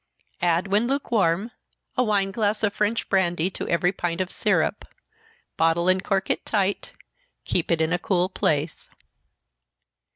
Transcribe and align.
Add, 0.41 0.65
when 0.69 0.87
lukewarm, 0.87 1.51
a 1.95 2.03
wine 2.03 2.31
glass 2.31 2.63
of 2.63 2.73
French 2.73 3.07
brandy 3.07 3.51
to 3.51 3.67
every 3.69 3.91
pint 3.91 4.19
of 4.19 4.31
syrup 4.31 4.83
bottle 5.57 5.87
and 5.87 6.03
cork 6.03 6.31
it 6.31 6.43
tight 6.43 6.93
keep 7.45 7.69
it 7.69 7.79
in 7.81 7.93
a 7.93 7.99
cool 7.99 8.27
place. 8.27 8.89